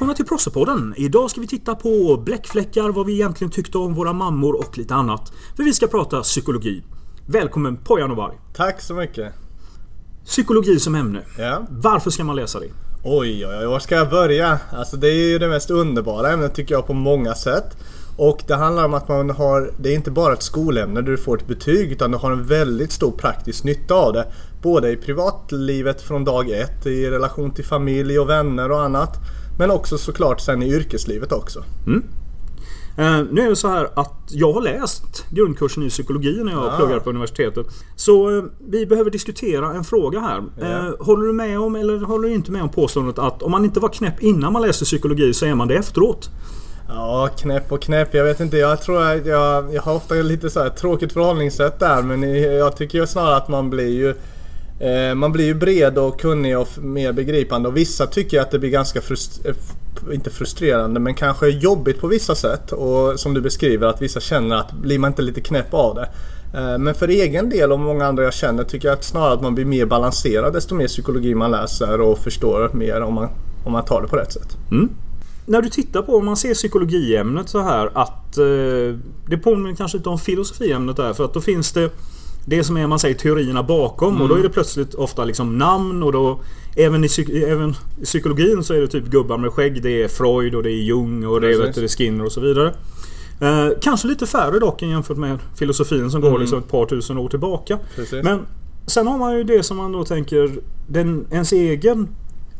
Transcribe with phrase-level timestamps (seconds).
[0.00, 0.94] Välkomna till Prossepodden!
[0.96, 4.94] Idag ska vi titta på bläckfläckar, vad vi egentligen tyckte om våra mammor och lite
[4.94, 5.32] annat.
[5.56, 6.82] För vi ska prata psykologi.
[7.26, 8.34] Välkommen Pojan Ovar!
[8.54, 9.32] Tack så mycket!
[10.24, 11.22] Psykologi som ämne.
[11.38, 11.66] Ja.
[11.70, 12.66] Varför ska man läsa det?
[13.04, 14.58] Oj, oj, oj, var ska jag börja?
[14.72, 17.76] Alltså det är ju det mest underbara ämnet tycker jag på många sätt.
[18.16, 21.18] Och det handlar om att man har, det är inte bara ett skolämne där du
[21.18, 24.32] får ett betyg utan du har en väldigt stor praktisk nytta av det.
[24.62, 29.18] Både i privatlivet från dag ett, i relation till familj och vänner och annat.
[29.60, 31.64] Men också såklart sen i yrkeslivet också.
[31.86, 32.02] Mm.
[32.98, 36.64] Eh, nu är det så här att jag har läst grundkursen i psykologi när jag
[36.64, 36.76] Ja.
[36.76, 37.66] pluggar på universitetet.
[37.96, 40.42] Så eh, vi behöver diskutera en fråga här.
[40.60, 40.66] Ja.
[40.66, 43.64] Eh, håller du med om, eller håller du inte med om påståendet att om man
[43.64, 46.30] inte var knäpp innan man läste psykologi så är man det efteråt?
[46.88, 48.14] Ja, knäpp och knäpp.
[48.14, 48.56] Jag vet inte.
[48.56, 52.02] Jag tror att jag, jag har ofta lite så här tråkigt förhållningssätt där.
[52.02, 54.14] Men jag tycker ju snarare att man blir ju
[54.80, 58.58] Eh, man blir ju bred och kunnig och mer begripande och vissa tycker att det
[58.58, 59.54] blir ganska frustr eh,
[60.14, 64.56] inte frustrerande men kanske jobbigt på vissa sätt och som du beskriver att vissa känner
[64.56, 66.08] att blir man inte lite knäpp av det.
[66.58, 69.42] Eh, men för egen del och många andra jag känner tycker jag att snarare att
[69.42, 73.28] man blir mer balanserad desto mer psykologi man läser och förstår mer om man,
[73.64, 74.56] om man tar det på rätt sätt.
[74.70, 74.88] Mm.
[75.46, 79.96] När du tittar på, om man ser psykologiämnet så här att eh, det påminner kanske
[79.96, 81.90] inte om filosofiämnet där för att då finns det
[82.46, 86.02] det som är man säger teorierna bakom och då är det plötsligt ofta liksom namn
[86.02, 86.40] och då
[86.76, 87.08] även i,
[87.46, 89.82] även i psykologin så är det typ gubbar med skägg.
[89.82, 91.66] Det är Freud och det är Jung och det är, Precis.
[91.66, 92.74] vet du, det är Skinner och så vidare.
[93.40, 96.40] Eh, kanske lite färre dock jämfört med filosofin som går Mm.
[96.40, 97.78] liksom ett par tusen år tillbaka.
[97.96, 98.24] Precis.
[98.24, 98.38] Men
[98.86, 100.50] sen har man ju det som man då tänker
[100.88, 102.08] den, ens egen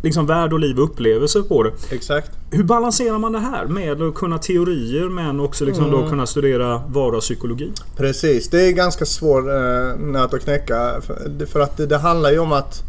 [0.03, 1.73] liksom värld och liv och upplevelse på det.
[1.91, 2.31] Exakt.
[2.51, 6.11] Hur balanserar man det här med att kunna teorier men också liksom då Mm.
[6.11, 7.73] kunna studera vardagspsykologi?
[7.97, 11.01] Precis, det är ganska svår eh, nöt att knäcka.
[11.07, 12.83] För, för att det, det handlar ju om att,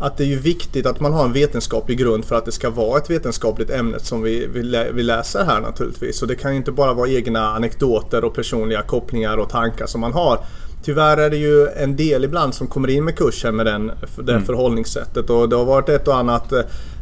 [0.00, 2.70] att det är ju viktigt att man har en vetenskaplig grund för att det ska
[2.70, 6.18] vara ett vetenskapligt ämne som vi, vi, lä, vi läser här naturligtvis.
[6.18, 10.00] Så det kan ju inte bara vara egna anekdoter och personliga kopplingar och tankar som
[10.00, 10.38] man har.
[10.82, 13.92] Tyvärr är det ju en del ibland som kommer in med kursen med den,
[14.24, 14.44] det Mm.
[14.44, 16.60] förhållningssättet och det har varit ett och annat eh,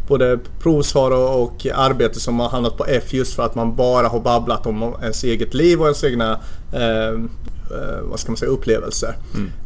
[0.08, 4.08] både provsvar och, och arbete som har hamnat på F just för att man bara
[4.08, 6.38] har babblat om ens eget liv och ens egna
[6.72, 9.16] eh, eh, vad ska man säga, upplevelser.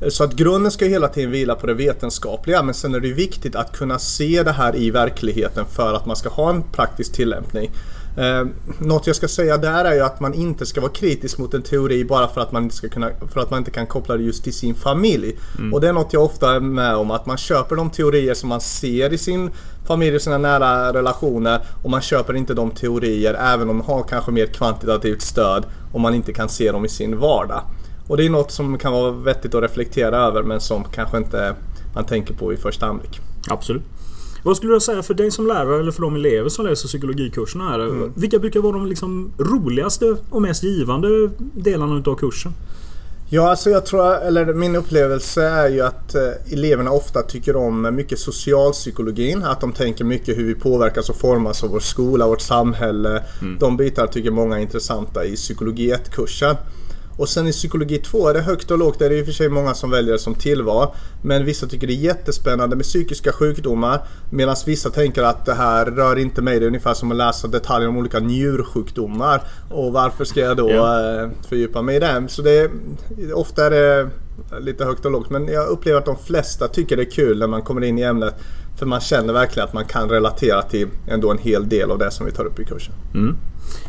[0.08, 3.12] Så att grunden ska ju hela tiden vila på det vetenskapliga men sen är det
[3.12, 7.12] viktigt att kunna se det här i verkligheten för att man ska ha en praktisk
[7.12, 7.70] tillämpning.
[8.16, 8.46] Eh,
[8.78, 11.62] något jag ska säga där är ju att man inte ska vara kritisk mot en
[11.62, 14.22] teori bara för att man inte, ska kunna, för att man inte kan koppla det
[14.22, 15.38] just till sin familj.
[15.72, 18.48] Och det är något jag ofta är med om att man köper de teorier som
[18.48, 19.50] man ser i sin
[19.86, 24.02] familj och sina nära relationer och man köper inte de teorier även om de har
[24.02, 27.62] kanske mer kvantitativt stöd om man inte kan se dem i sin vardag.
[28.08, 31.54] Och det är något som kan vara vettigt att reflektera över men som kanske inte
[31.94, 33.20] man tänker på i första anblick.
[33.48, 33.82] Absolut.
[34.42, 37.68] Vad skulle du säga för dig som lärare eller för de elever som läser psykologikurserna
[37.68, 37.80] här?
[37.80, 38.12] Mm.
[38.16, 42.52] Vilka brukar vara de liksom roligaste och mest givande delarna utav kursen?
[43.34, 47.94] Ja, alltså jag tror, eller min upplevelse är ju att eh, eleverna ofta tycker om
[47.94, 49.42] mycket socialpsykologin.
[49.42, 53.22] Att de tänker mycket hur vi påverkas och formas av vår skola, vårt samhälle.
[53.60, 56.56] De bitar tycker många är intressanta i psykologi 1-kursen.
[57.16, 58.98] Och sen i psykologi 2 är det högt och lågt.
[58.98, 60.88] Det är det i och för sig många som väljer som tillval.
[61.22, 64.02] Men vissa tycker det är jättespännande med psykiska sjukdomar.
[64.30, 66.58] Medan vissa tänker att det här rör inte mig.
[66.60, 69.42] Det är ungefär som att läsa detaljer om olika njursjukdomar.
[69.70, 72.24] Och varför ska jag då eh, fördjupa mig i det?
[72.28, 72.70] Så det är,
[73.34, 74.08] ofta är det
[74.60, 75.30] lite högt och lågt.
[75.30, 78.02] Men jag upplever att de flesta tycker det är kul när man kommer in i
[78.02, 78.34] ämnet.
[78.78, 82.10] För man känner verkligen att man kan relatera till ändå en hel del av det
[82.10, 82.94] som vi tar upp i kursen.
[83.12, 83.20] Vi-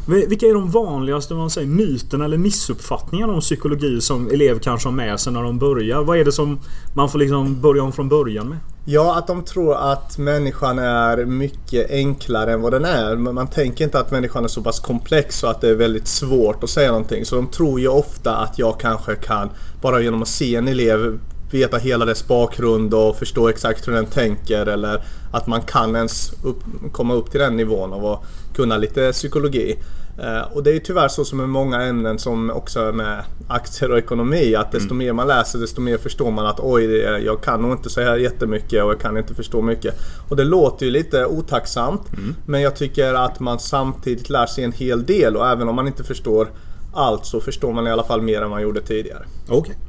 [0.08, 4.94] vilka är de vanligaste man säger, myterna eller missuppfattningarna om psykologi som elev kanske har
[4.94, 6.04] med sig när de börjar?
[6.04, 6.60] Vad är det som
[6.96, 8.58] man får liksom börja om från början med?
[8.86, 13.16] Ja, att de tror att människan är mycket enklare än vad den är.
[13.16, 16.64] Man tänker inte att människan är så pass komplex så att det är väldigt svårt
[16.64, 17.26] att säga någonting.
[17.26, 19.50] Så de tror ju ofta att jag kanske kan,
[19.82, 21.20] bara genom att se en elev,
[21.54, 26.34] veta hela dess bakgrund och förstå exakt hur den tänker eller att man kan ens
[26.44, 26.60] upp,
[26.92, 28.22] komma upp till den nivån av att
[28.56, 29.78] kunna lite psykologi.
[30.18, 33.92] Eh, och det är tyvärr så som med många ämnen som också är med aktier
[33.92, 36.86] och ekonomi att desto mer man läser desto mer förstår man att oj,
[37.26, 39.96] jag kan nog inte så här jättemycket och jag kan inte förstå mycket.
[40.30, 42.02] Och det låter ju lite otacksamt
[42.46, 45.88] men jag tycker att man samtidigt lär sig en hel del och även om man
[45.88, 46.48] inte förstår
[46.94, 49.26] allt så förstår man i alla fall mer än man gjorde tidigare.
[49.50, 49.76] Okej.
[49.76, 49.83] Eh,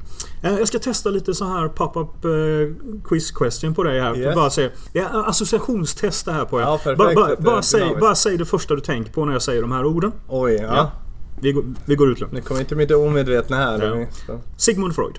[0.51, 4.17] Jag ska testa lite så här pop-up eh, quiz question på dig här.
[4.17, 4.35] Yes.
[4.35, 4.71] bara se.
[4.93, 6.63] Det är associationstest det här på er.
[6.63, 6.99] Ja, perfekt.
[6.99, 9.73] bara, bara, bara, säg, bara säg det första du tänker på när jag säger de
[9.73, 10.13] här orden.
[10.29, 10.63] Oj, ja.
[10.63, 10.93] Ja.
[11.41, 12.33] Vi, går, vi går ut lugnt.
[12.33, 14.09] Nu kommer inte mitt omedvetna här.
[14.29, 14.35] Ja.
[14.57, 15.19] Sigmund Freud.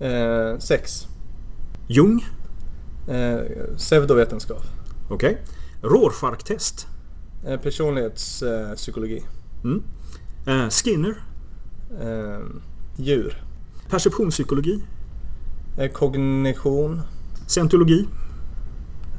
[0.00, 1.06] Eh, sex.
[1.86, 2.26] Jung.
[3.08, 3.38] Eh,
[3.76, 4.62] pseudovetenskap.
[5.10, 5.38] Okej.
[5.82, 6.86] Rorschach-test.
[7.46, 9.22] Eh, personlighetspsykologi.
[9.64, 9.82] Mm.
[10.46, 11.14] Eh, Skinner.
[12.02, 12.40] Eh,
[12.96, 13.42] djur.
[13.92, 14.82] Perceptionspsykologi.
[15.78, 17.00] Eh, kognition.
[17.46, 18.06] Scientologi.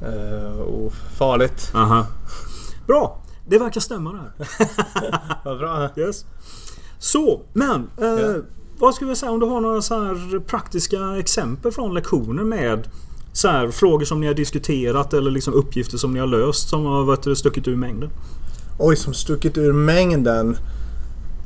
[0.01, 1.71] Eh, oh, farligt.
[1.73, 2.07] Aha.
[2.87, 3.21] Bra!
[3.47, 4.31] Det verkar stämma det här.
[5.45, 5.89] Vad bra.
[5.97, 6.25] Yes.
[6.99, 8.35] Så, men eh, Ja.
[8.79, 12.87] vad skulle jag säga om du har några så här praktiska exempel från lektioner med
[13.33, 16.85] så här, frågor som ni har diskuterat eller liksom uppgifter som ni har löst som
[16.85, 18.09] har varit stuckit ur mängden?
[18.79, 20.57] Oj, som stuckit ur mängden.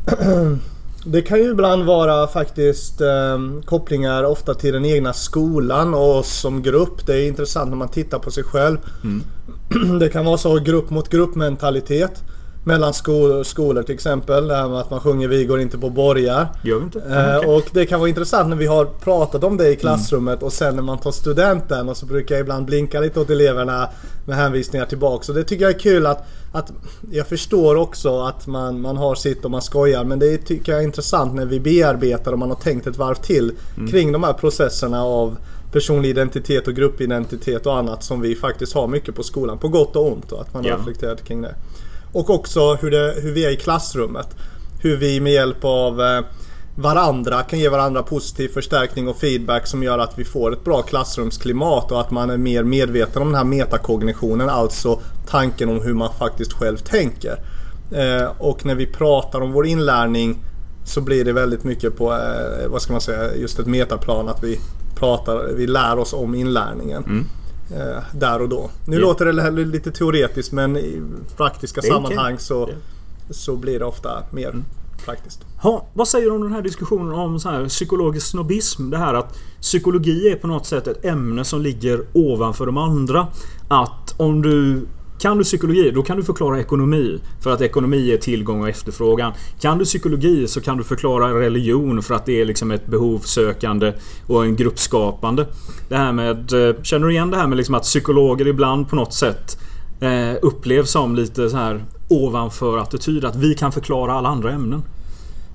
[1.10, 6.40] Det kan ju ibland vara faktiskt eh, kopplingar ofta till den egna skolan och oss
[6.40, 7.06] som grupp.
[7.06, 8.78] Det är intressant när man tittar på sig själv.
[10.00, 12.24] Det kan vara så grupp mot grupp mentalitet.
[12.68, 14.48] Mellan skol skolor till exempel.
[14.48, 16.48] Det här med att man sjunger Vi går inte på borgar.
[16.64, 17.00] Gör vi inte?
[17.00, 17.50] Eh, Okej.
[17.56, 20.76] Och det kan vara intressant när vi har pratat om det i klassrummet och sen
[20.76, 23.90] när man tar studenten och så brukar jag ibland blinka lite åt eleverna
[24.26, 25.30] med hänvisningar tillbaks.
[25.30, 26.72] Och det tycker jag är kul att, att
[27.12, 30.82] jag förstår också att man, man har sitt och man skojar men det tycker jag
[30.82, 33.52] är intressant när vi bearbetar och man har tänkt ett varv till
[33.92, 35.38] kring de här processerna av
[35.72, 39.58] personlig identitet och gruppidentitet och annat som vi faktiskt har mycket på skolan.
[39.58, 40.78] På gott och ont och att man har Ja.
[40.78, 41.56] reflekterat kring det.
[42.14, 44.28] Och också hur, det, hur vi är i klassrummet.
[44.82, 46.22] Hur vi med hjälp av eh,
[46.76, 50.82] varandra kan ge varandra positiv förstärkning och feedback som gör att vi får ett bra
[50.82, 55.94] klassrumsklimat och att man är mer medveten om den här metakognitionen, alltså tanken om hur
[55.94, 57.40] man faktiskt själv tänker.
[57.92, 60.38] Eh, och när vi pratar om vår inlärning
[60.86, 64.44] så blir det väldigt mycket på, eh, vad ska man säga, just ett metaplan att
[64.44, 64.60] vi
[64.96, 67.04] pratar, vi lär oss om inlärningen.
[67.04, 67.26] Mm
[68.12, 68.70] där och då.
[68.88, 69.02] Nu Ja.
[69.02, 71.02] låter det lite teoretiskt men i
[71.38, 72.76] praktiska sammanhang så, Ja.
[73.34, 74.64] så blir det ofta mer
[75.06, 75.40] praktiskt.
[75.62, 78.90] Ha, vad säger du om den här diskussionen om så här psykologisk snobbism?
[78.90, 83.28] Det här att psykologi är på något sätt ett ämne som ligger ovanför de andra.
[83.68, 84.86] Att om du
[85.20, 87.20] kan du psykologi, då kan du förklara ekonomi.
[87.42, 89.34] För att ekonomi är tillgång och efterfrågan.
[89.60, 93.94] Kan du psykologi så kan du förklara religion för att det är liksom ett behovssökande
[94.28, 95.48] och en gruppskapande.
[95.90, 96.54] Det här med...
[96.54, 99.58] Eh, känner du igen det här med liksom att psykologer ibland på något sätt
[100.00, 103.26] eh, upplevs som lite så här ovanför attityd.
[103.26, 104.84] Att vi kan förklara alla andra ämnen.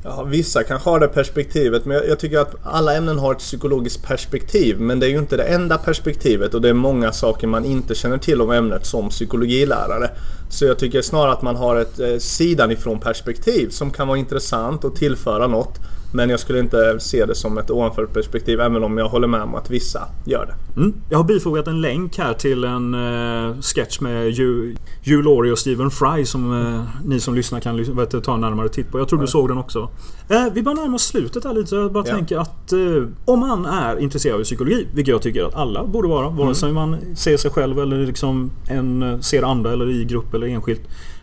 [0.05, 3.39] Ja, vissa kanske har det perspektivet men jag, jag tycker att alla ämnen har ett
[3.39, 7.47] psykologiskt perspektiv men det är ju inte det enda perspektivet och det är många saker
[7.47, 10.11] man inte känner till om ämnet som psykologilärare.
[10.53, 14.19] Så jag tycker snarare att man har ett eh, sidan ifrån perspektiv som kan vara
[14.19, 15.79] intressant och tillföra något.
[16.15, 19.43] Men jag skulle inte se det som ett ovanför perspektiv även om jag håller med
[19.43, 20.81] om att vissa gör det.
[20.81, 20.95] Mm.
[21.11, 25.91] Jag har bifogat en länk här till en eh, sketch med Hugh, Laurie och Stephen
[25.91, 28.99] Fry som eh, ni som lyssnar kan vet, ta en närmare titt på.
[28.99, 29.89] Jag tror du såg den också.
[30.29, 31.67] Eh, vi börjar närma oss slutet här lite.
[31.69, 32.15] så Jag bara Ja.
[32.15, 32.79] tänker att eh,
[33.25, 36.73] om man är intresserad av psykologi, vilket jag tycker att alla borde vara, vare sig
[36.73, 40.81] man ser sig själv eller liksom en, eh, ser andra eller i grupp eller enskilt.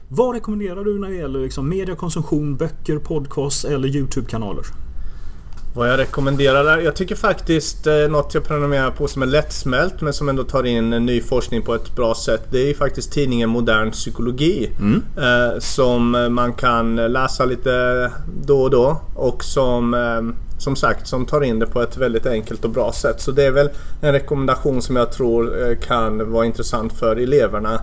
[0.08, 4.64] Vad rekommenderar du när det gäller liksom mediekonsumtion, böcker, podcast eller YouTube-kanaler?
[5.76, 6.78] Vad jag rekommenderar där?
[6.78, 10.64] Jag tycker faktiskt eh, något jag prenumererar på som är lättsmält men som ändå tar
[10.64, 12.42] in ny forskning på ett bra sätt.
[12.52, 14.70] Det är faktiskt tidningen Modern Psykologi.
[15.18, 18.12] Eh, som man kan läsa lite
[18.44, 22.26] då och då och som eh, som sagt som tar in det på ett väldigt
[22.26, 23.22] enkelt och bra sätt.
[23.22, 23.70] Så det är väl
[24.02, 27.82] en rekommendation som jag tror eh, kan vara intressant för eleverna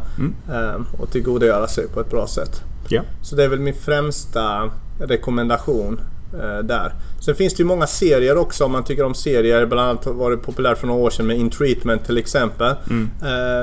[0.50, 2.62] eh, och tillgodogöra sig på ett bra sätt.
[2.88, 3.02] Ja.
[3.22, 4.70] Så det är väl min främsta
[5.00, 6.00] rekommendation
[6.32, 6.92] eh, där.
[7.20, 9.66] Sen finns det ju många serier också om man tycker om serier.
[9.66, 12.74] Bland annat var det populärt för några år sedan med In Treatment till exempel.
[13.22, 13.62] Eh,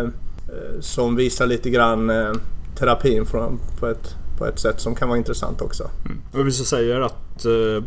[0.53, 2.33] eh, som visar lite grann eh,
[2.79, 5.89] terapin från, på, ett, på ett sätt som kan vara intressant också.
[6.31, 7.83] Och vissa säger att eh,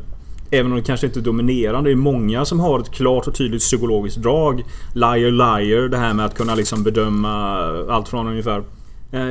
[0.51, 3.35] Även om det kanske inte är dominerande, det är många som har ett klart och
[3.35, 4.65] tydligt psykologiskt drag.
[4.95, 8.63] Liar liar, det här med att kunna liksom bedöma allt från ungefär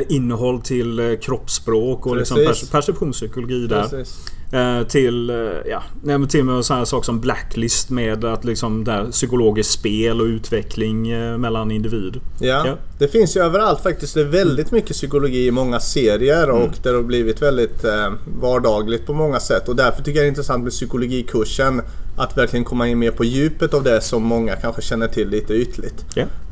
[0.09, 2.69] innehåll till eh, kroppsspråk och liksom Precis.
[2.69, 3.81] perceptionspsykologi där.
[3.81, 4.17] Precis.
[4.51, 5.83] Eh, till, eh, ja,
[6.29, 11.37] till med sådana saker som blacklist med att liksom där psykologiskt spel och utveckling eh,
[11.37, 12.21] mellan individer.
[12.39, 12.77] Ja, Ja.
[12.99, 14.13] det finns ju överallt faktiskt.
[14.13, 19.05] Det är väldigt mycket psykologi i många serier och det har blivit väldigt eh, vardagligt
[19.05, 19.69] på många sätt.
[19.69, 21.81] Och därför tycker jag det är intressant med psykologikursen.
[22.17, 25.53] Att verkligen komma in mer på djupet av det som många kanske känner till lite
[25.53, 26.05] ytligt.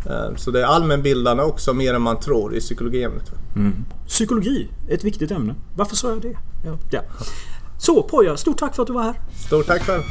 [0.05, 3.31] Eh, så det är allmänbildande också mer än man tror i psykologiämnet.
[4.07, 5.55] Psykologi, ett viktigt ämne.
[5.75, 6.37] Varför sa jag det?
[6.65, 6.77] Ja.
[6.91, 7.01] Ja.
[7.79, 9.15] Så Poja, stort tack för att du var här.
[9.47, 10.03] Stort tack själv!